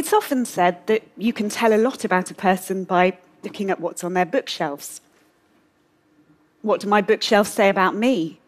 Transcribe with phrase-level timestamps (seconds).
[0.00, 3.80] It's often said that you can tell a lot about a person by looking at
[3.80, 5.02] what's on their bookshelves.
[6.62, 8.40] What do my bookshelves say about me?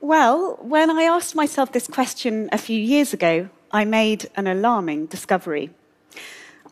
[0.00, 5.06] Well, when I asked myself this question a few years ago, I made an alarming
[5.06, 5.70] discovery.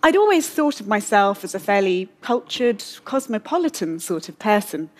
[0.03, 4.91] I'd always thought of myself as a fairly cultured, cosmopolitan sort of person,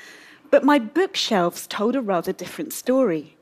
[0.53, 3.35] but my bookshelves told a rather different story.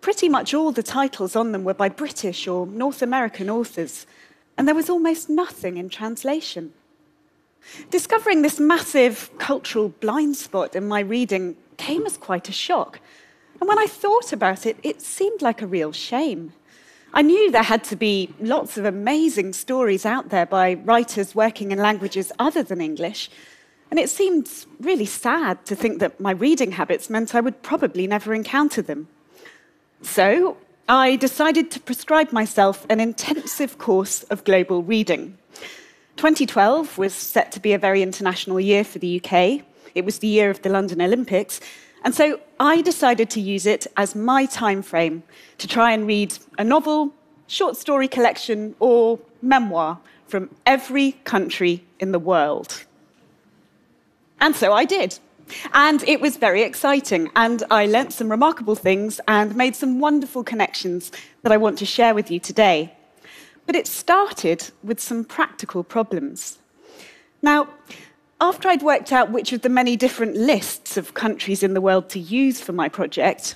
[0.00, 4.06] Pretty much all the titles on them were by British or North American authors,
[4.56, 6.72] and there was almost nothing in translation.
[7.90, 13.00] Discovering this massive cultural blind spot in my reading came as quite a shock.
[13.60, 16.52] And when I thought about it, it seemed like a real shame.
[17.14, 21.70] I knew there had to be lots of amazing stories out there by writers working
[21.70, 23.30] in languages other than English.
[23.90, 24.50] And it seemed
[24.80, 29.08] really sad to think that my reading habits meant I would probably never encounter them.
[30.00, 30.56] So
[30.88, 35.38] I decided to prescribe myself an intensive course of global reading.
[36.16, 39.64] 2012 was set to be a very international year for the UK.
[39.94, 41.60] It was the year of the London Olympics.
[42.04, 45.22] And so I decided to use it as my time frame
[45.58, 47.14] to try and read a novel,
[47.46, 52.84] short story collection, or memoir from every country in the world.
[54.40, 55.18] And so I did.
[55.72, 57.30] And it was very exciting.
[57.36, 61.86] And I learnt some remarkable things and made some wonderful connections that I want to
[61.86, 62.94] share with you today.
[63.66, 66.58] But it started with some practical problems.
[67.42, 67.68] Now,
[68.40, 72.08] after I'd worked out which of the many different lists of countries in the world
[72.10, 73.54] to use for my project,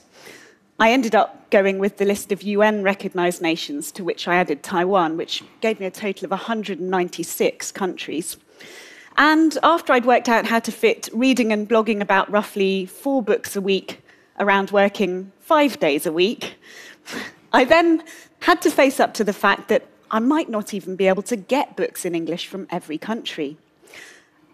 [0.78, 4.62] I ended up going with the list of UN recognized nations, to which I added
[4.62, 8.36] Taiwan, which gave me a total of 196 countries.
[9.18, 13.56] And after I'd worked out how to fit reading and blogging about roughly four books
[13.56, 14.02] a week
[14.38, 16.56] around working five days a week,
[17.52, 18.04] I then
[18.40, 21.36] had to face up to the fact that I might not even be able to
[21.36, 23.56] get books in English from every country.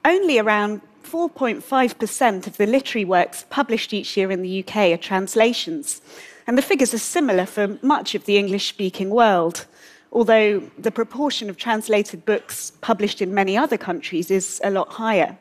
[0.04, 6.00] Only around 4.5% of the literary works published each year in the UK are translations,
[6.46, 9.66] and the figures are similar for much of the English speaking world,
[10.12, 15.36] although the proportion of translated books published in many other countries is a lot higher.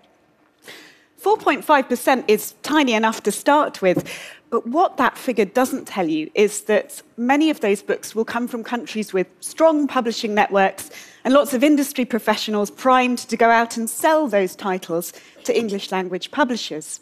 [1.22, 4.10] 4.5% is tiny enough to start with,
[4.50, 8.48] but what that figure doesn't tell you is that many of those books will come
[8.48, 10.90] from countries with strong publishing networks
[11.24, 15.92] and lots of industry professionals primed to go out and sell those titles to English
[15.92, 17.02] language publishers.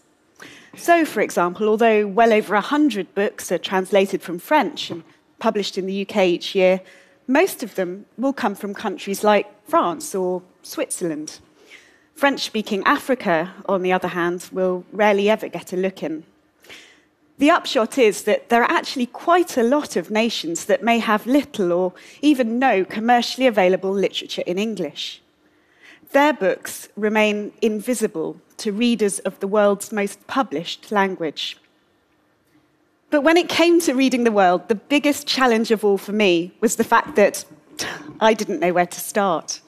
[0.76, 5.04] So, for example, although well over 100 books are translated from French and
[5.40, 6.82] published in the UK each year,
[7.30, 11.40] most of them will come from countries like France or Switzerland.
[12.16, 16.24] French speaking Africa, on the other hand, will rarely ever get a look in.
[17.38, 21.28] The upshot is that there are actually quite a lot of nations that may have
[21.28, 25.22] little or even no commercially available literature in English.
[26.12, 31.58] Their books remain invisible to readers of the world's most published language.
[33.12, 36.52] But when it came to reading the world, the biggest challenge of all for me
[36.62, 37.44] was the fact that
[38.20, 39.62] I didn't know where to start.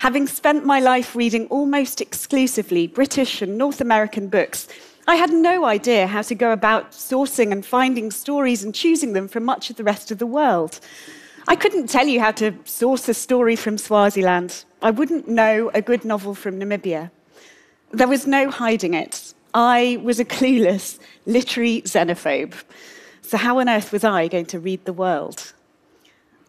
[0.00, 4.68] Having spent my life reading almost exclusively British and North American books,
[5.06, 9.28] I had no idea how to go about sourcing and finding stories and choosing them
[9.28, 10.80] from much of the rest of the world.
[11.46, 14.64] I couldn't tell you how to source a story from Swaziland.
[14.80, 17.10] I wouldn't know a good novel from Namibia.
[17.92, 19.33] There was no hiding it.
[19.54, 22.54] I was a clueless, literary xenophobe.
[23.22, 25.52] So, how on earth was I going to read the world?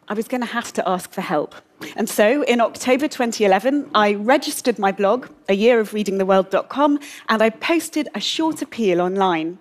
[0.07, 1.55] I was going to have to ask for help.
[1.95, 6.99] And so in October 2011, I registered my blog, a year of readingtheworld.com,
[7.29, 9.57] and I posted a short appeal online.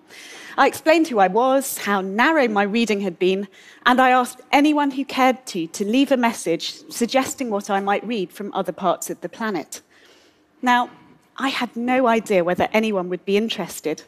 [0.57, 3.47] I explained who I was, how narrow my reading had been,
[3.85, 8.05] and I asked anyone who cared to to leave a message suggesting what I might
[8.05, 9.81] read from other parts of the planet.
[10.61, 10.89] Now,
[11.37, 14.03] I had no idea whether anyone would be interested.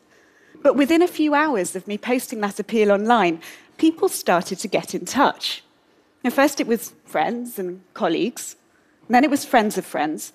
[0.61, 3.41] But within a few hours of me posting that appeal online,
[3.77, 5.63] people started to get in touch.
[6.23, 8.55] And first it was friends and colleagues,
[9.07, 10.33] and then it was friends of friends,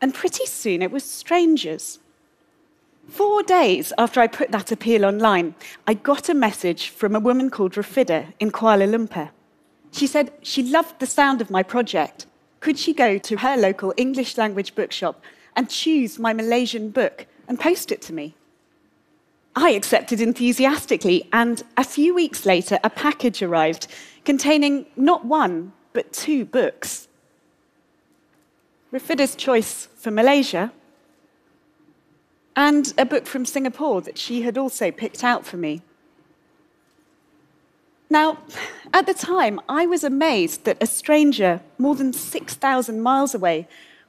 [0.00, 1.98] and pretty soon it was strangers.
[3.08, 5.54] Four days after I put that appeal online,
[5.86, 9.30] I got a message from a woman called Rafida in Kuala Lumpur.
[9.92, 12.26] She said she loved the sound of my project.
[12.60, 15.22] Could she go to her local English language bookshop
[15.58, 18.36] and choose my Malaysian book and post it to me?
[19.56, 23.88] I accepted enthusiastically, and a few weeks later, a package arrived
[24.24, 27.08] containing not one, but two books.
[28.92, 30.72] Rafida's choice for Malaysia,
[32.54, 35.82] and a book from Singapore that she had also picked out for me.
[38.08, 38.38] Now,
[38.94, 43.66] at the time, I was amazed that a stranger more than 6,000 miles away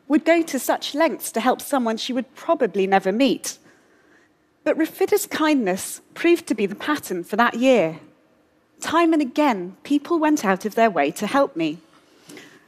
[0.10, 3.58] would go to such lengths to help someone she would probably never meet.
[4.66, 8.00] But Rafida's kindness proved to be the pattern for that year.
[8.82, 11.78] Time and again, people went out of their way to help me.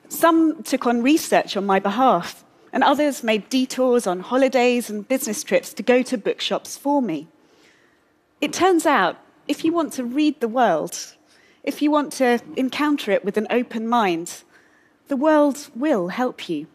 [0.07, 5.43] Some took on research on my behalf, and others made detours on holidays and business
[5.43, 7.27] trips to go to bookshops for me.
[8.39, 9.17] It turns out,
[9.47, 11.13] if you want to read the world,
[11.63, 14.43] if you want to encounter it with an open mind,
[15.07, 16.67] the world will help you.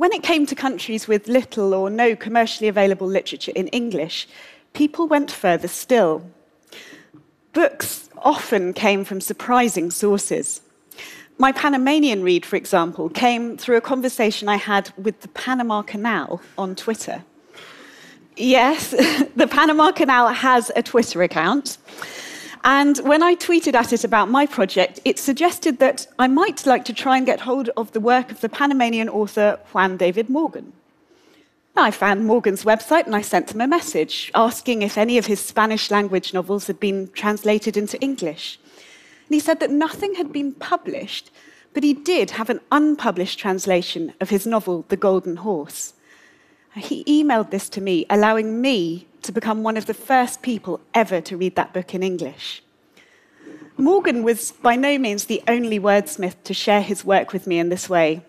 [0.00, 4.26] When it came to countries with little or no commercially available literature in English,
[4.72, 6.24] people went further still.
[7.52, 10.62] Books often came from surprising sources.
[11.36, 16.40] My Panamanian read, for example, came through a conversation I had with the Panama Canal
[16.56, 17.22] on Twitter.
[18.38, 18.92] Yes,
[19.36, 21.76] the Panama Canal has a Twitter account.
[22.62, 26.84] And when I tweeted at it about my project, it suggested that I might like
[26.86, 30.72] to try and get hold of the work of the Panamanian author Juan David Morgan.
[31.76, 35.40] I found Morgan's website and I sent him a message asking if any of his
[35.40, 38.58] Spanish language novels had been translated into English.
[38.66, 41.30] And he said that nothing had been published,
[41.72, 45.94] but he did have an unpublished translation of his novel, The Golden Horse.
[46.76, 51.20] He emailed this to me, allowing me to become one of the first people ever
[51.22, 52.62] to read that book in English.
[53.76, 57.70] Morgan was by no means the only wordsmith to share his work with me in
[57.70, 58.22] this way.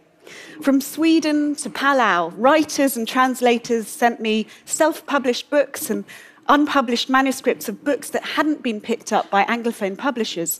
[0.61, 6.05] From Sweden to Palau, writers and translators sent me self published books and
[6.47, 10.59] unpublished manuscripts of books that hadn't been picked up by Anglophone publishers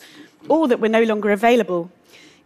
[0.49, 1.91] or that were no longer available,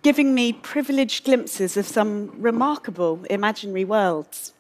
[0.02, 4.54] giving me privileged glimpses of some remarkable imaginary worlds.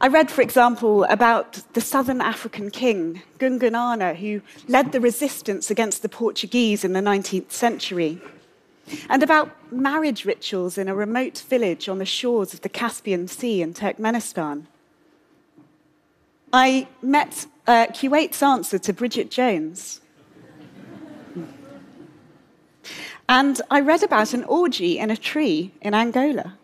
[0.00, 6.02] I read, for example, about the southern African king, Gungunana, who led the resistance against
[6.02, 8.20] the Portuguese in the 19th century,
[9.08, 13.62] and about marriage rituals in a remote village on the shores of the Caspian Sea
[13.62, 14.66] in Turkmenistan.
[16.52, 20.00] I met uh, Kuwait's answer to Bridget Jones.
[23.28, 26.58] And I read about an orgy in a tree in Angola.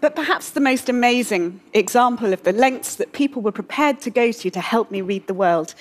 [0.00, 4.30] But perhaps the most amazing example of the lengths that people were prepared to go
[4.30, 5.74] to to help me read the world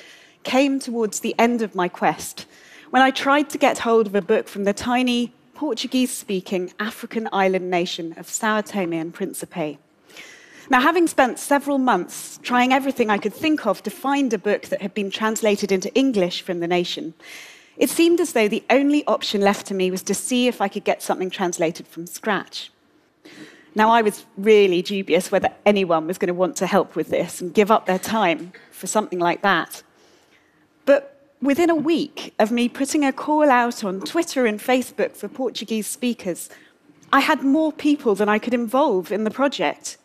[0.43, 2.47] came towards the end of my quest,
[2.89, 7.29] when I tried to get hold of a book from the tiny Portuguese speaking African
[7.31, 9.77] island nation of Sao Tome and Principe.
[10.69, 14.63] Now, having spent several months trying everything I could think of to find a book
[14.63, 17.13] that had been translated into English from the nation,
[17.77, 20.69] it seemed as though the only option left to me was to see if I
[20.69, 22.71] could get something translated from scratch.
[23.77, 27.41] Now, I was really dubious whether anyone was going to want to help with this
[27.41, 29.83] and give up their time for something like that.
[30.85, 35.27] But within a week of me putting a call out on Twitter and Facebook for
[35.27, 36.49] Portuguese speakers,
[37.13, 39.97] I had more people than I could involve in the project,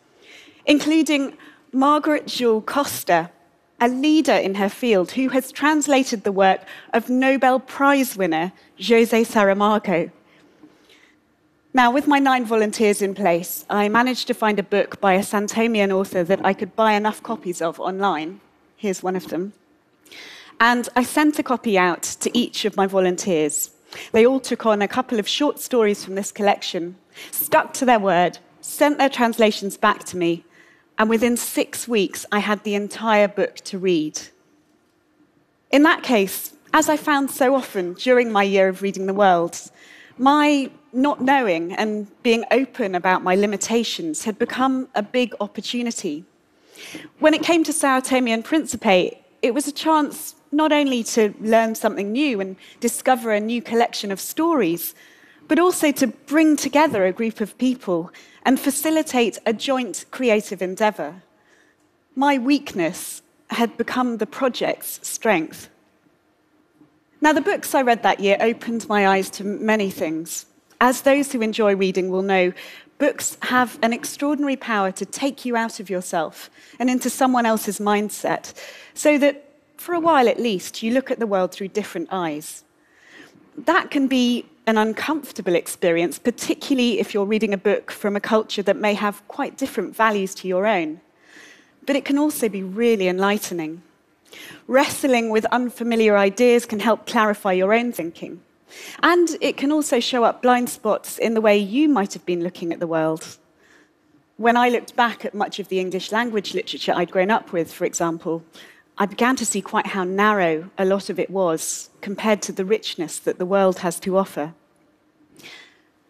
[0.67, 1.39] including
[1.73, 3.31] Margaret Jull Costa,
[3.81, 6.61] a leader in her field who has translated the work
[6.93, 10.11] of Nobel Prize winner Jose Saramago.
[11.75, 15.21] Now, with my nine volunteers in place, I managed to find a book by a
[15.21, 18.41] Santomean author that I could buy enough copies of online.
[18.77, 19.55] Here's one of them.
[20.61, 23.71] And I sent a copy out to each of my volunteers.
[24.13, 26.97] They all took on a couple of short stories from this collection,
[27.31, 30.45] stuck to their word, sent their translations back to me,
[30.99, 34.21] and within six weeks, I had the entire book to read.
[35.71, 39.71] In that case, as I found so often during my year of reading the world,
[40.19, 46.25] my not knowing and being open about my limitations had become a big opportunity.
[47.19, 51.35] When it came to Sao Tome and Principe, it was a chance not only to
[51.41, 54.95] learn something new and discover a new collection of stories,
[55.49, 58.11] but also to bring together a group of people
[58.45, 61.23] and facilitate a joint creative endeavor.
[62.15, 65.69] My weakness had become the project's strength.
[67.23, 70.45] Now, the books I read that year opened my eyes to many things.
[70.81, 72.53] As those who enjoy reading will know,
[72.99, 76.51] books have an extraordinary power to take you out of yourself
[76.81, 78.53] and into someone else's mindset,
[78.95, 79.45] so that
[79.77, 82.65] for a while at least, you look at the world through different eyes.
[83.57, 88.65] That can be an uncomfortable experience, particularly if you're reading a book from a culture
[88.65, 91.01] that may have quite different values to your own.
[91.87, 93.83] But it can also be really enlightening.
[94.67, 98.41] Wrestling with unfamiliar ideas can help clarify your own thinking.
[99.03, 102.43] And it can also show up blind spots in the way you might have been
[102.43, 103.39] looking at the world.
[104.37, 107.73] When I looked back at much of the English language literature I'd grown up with,
[107.73, 108.43] for example,
[108.99, 112.65] I began to see quite how narrow a lot of it was compared to the
[112.65, 114.55] richness that the world has to offer.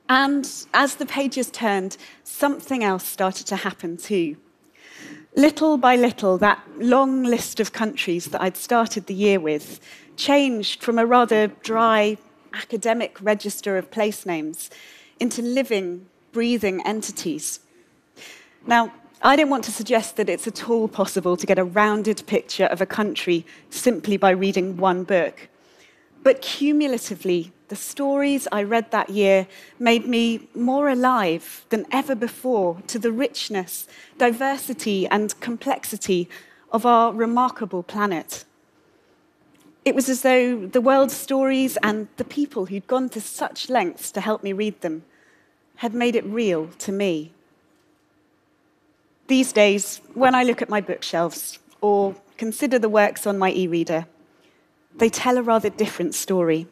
[0.09, 4.37] And as the pages turned, something else started to happen too.
[5.35, 9.81] Little by little, that long list of countries that I'd started the year with
[10.15, 12.19] changed from a rather dry
[12.53, 14.69] academic register of place names
[15.19, 17.61] into living, breathing entities.
[18.67, 22.27] Now, I don't want to suggest that it's at all possible to get a rounded
[22.27, 25.49] picture of a country simply by reading one book.
[26.23, 29.47] But cumulatively, the stories I read that year
[29.79, 33.89] made me more alive than ever before to the richness,
[34.19, 36.29] diversity, and complexity
[36.71, 38.45] of our remarkable planet.
[39.87, 44.13] It was as though the world's stories and the people who'd gone to such lengths
[44.13, 45.05] to help me read them
[45.77, 47.33] had made it real to me.
[49.29, 53.67] These days, when I look at my bookshelves or consider the works on my e
[53.67, 54.05] reader,
[54.95, 56.67] they tell a rather different story.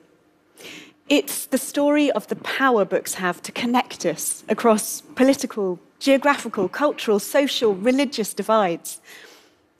[1.11, 7.19] It's the story of the power books have to connect us across political, geographical, cultural,
[7.19, 9.01] social, religious divides.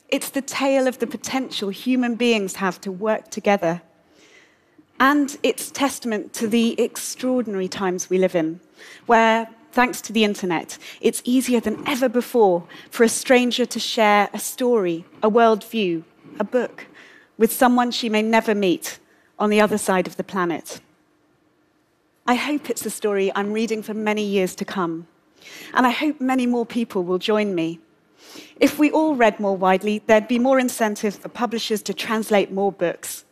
[0.09, 3.81] It's the tale of the potential human beings have to work together.
[4.99, 8.59] And it's testament to the extraordinary times we live in,
[9.07, 14.29] where thanks to the internet, it's easier than ever before for a stranger to share
[14.35, 16.03] a story, a worldview,
[16.41, 16.89] a book
[17.39, 18.99] with someone she may never meet
[19.39, 20.81] on the other side of the planet.
[22.27, 25.07] I hope it's a story I'm reading for many years to come,
[25.75, 27.81] and I hope many more people will join me.
[28.61, 32.71] If we all read more widely, there'd be more incentive for publishers to translate more
[32.71, 33.25] books,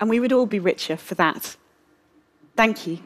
[0.00, 1.56] and we would all be richer for that.
[2.56, 2.98] Thank you.